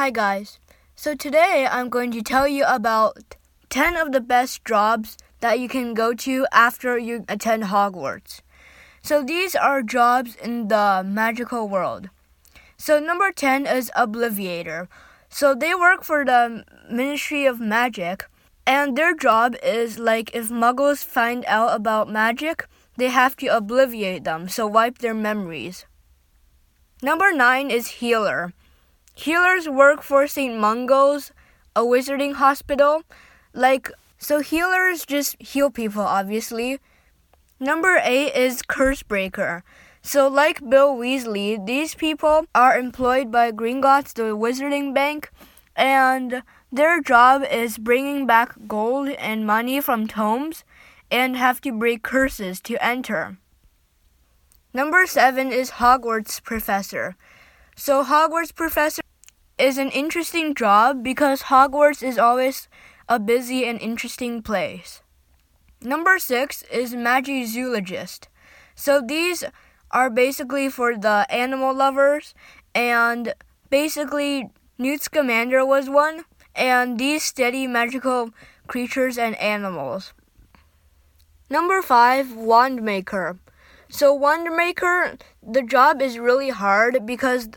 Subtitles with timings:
[0.00, 0.58] Hi, guys.
[0.96, 3.36] So, today I'm going to tell you about
[3.68, 8.40] 10 of the best jobs that you can go to after you attend Hogwarts.
[9.02, 12.08] So, these are jobs in the magical world.
[12.78, 14.88] So, number 10 is Obliviator.
[15.28, 18.24] So, they work for the Ministry of Magic,
[18.66, 24.24] and their job is like if muggles find out about magic, they have to obliviate
[24.24, 25.84] them, so wipe their memories.
[27.02, 28.54] Number 9 is Healer.
[29.14, 30.58] Healers work for St.
[30.58, 31.32] Mungo's,
[31.76, 33.02] a wizarding hospital.
[33.52, 36.78] Like, so healers just heal people, obviously.
[37.58, 39.62] Number 8 is Cursebreaker.
[40.02, 45.30] So, like Bill Weasley, these people are employed by Gringotts, the Wizarding Bank,
[45.76, 50.64] and their job is bringing back gold and money from tomes
[51.10, 53.36] and have to break curses to enter.
[54.72, 57.16] Number 7 is Hogwarts Professor.
[57.82, 59.00] So, Hogwarts Professor
[59.56, 62.68] is an interesting job because Hogwarts is always
[63.08, 65.00] a busy and interesting place.
[65.80, 68.26] Number 6 is Magizoologist.
[68.74, 69.44] So, these
[69.92, 72.34] are basically for the animal lovers,
[72.74, 73.32] and
[73.70, 78.28] basically, Newt Scamander was one, and these study magical
[78.66, 80.12] creatures and animals.
[81.48, 83.38] Number 5 Wand Maker.
[83.88, 87.48] So, Wand Maker, the job is really hard because,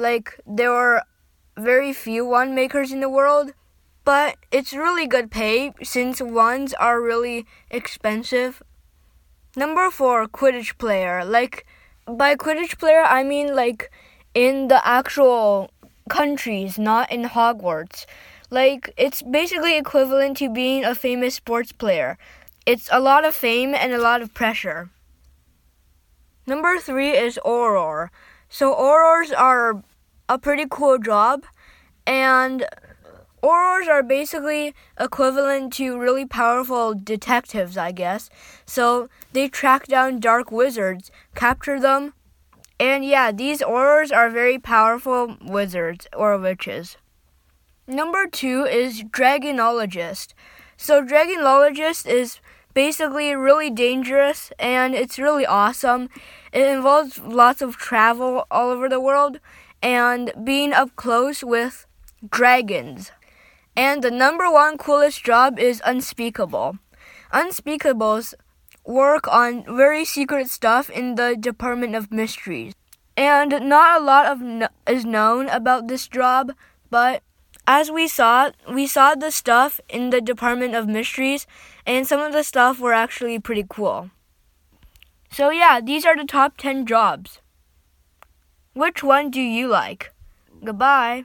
[0.00, 1.04] like, there are
[1.56, 3.52] very few wand makers in the world,
[4.04, 8.62] but it's really good pay since wands are really expensive.
[9.56, 11.24] Number 4 Quidditch player.
[11.24, 11.66] Like,
[12.06, 13.90] by Quidditch player, I mean like
[14.34, 15.70] in the actual
[16.08, 18.06] countries, not in Hogwarts.
[18.50, 22.18] Like, it's basically equivalent to being a famous sports player.
[22.66, 24.90] It's a lot of fame and a lot of pressure.
[26.46, 28.08] Number three is Auror.
[28.48, 29.82] So, Aurors are
[30.30, 31.44] a pretty cool job,
[32.06, 32.64] and
[33.42, 38.30] Aurors are basically equivalent to really powerful detectives, I guess.
[38.64, 42.14] So they track down dark wizards, capture them,
[42.78, 46.96] and yeah, these Aurors are very powerful wizards or witches.
[47.88, 50.32] Number two is Dragonologist.
[50.76, 52.38] So Dragonologist is
[52.72, 56.08] basically really dangerous and it's really awesome.
[56.52, 59.40] It involves lots of travel all over the world
[59.82, 61.86] and being up close with
[62.28, 63.12] dragons.
[63.76, 66.78] And the number one coolest job is Unspeakable.
[67.32, 68.34] Unspeakables
[68.84, 72.74] work on very secret stuff in the Department of Mysteries.
[73.16, 76.52] And not a lot of no- is known about this job,
[76.90, 77.22] but
[77.66, 81.46] as we saw, we saw the stuff in the Department of Mysteries,
[81.86, 84.10] and some of the stuff were actually pretty cool.
[85.30, 87.39] So, yeah, these are the top 10 jobs.
[88.72, 90.12] Which one do you like?
[90.64, 91.24] Goodbye.